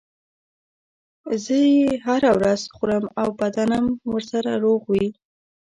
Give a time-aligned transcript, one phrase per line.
[1.25, 5.07] چې زه یې هره ورځ خورم او بدنم ورسره روغ وي.